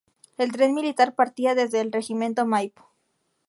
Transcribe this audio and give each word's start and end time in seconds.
El 0.39 0.51
tren 0.51 0.73
militar 0.73 1.13
partía 1.13 1.53
desde 1.53 1.79
el 1.79 1.91
Regimiento 1.91 2.47
Maipo. 2.47 2.89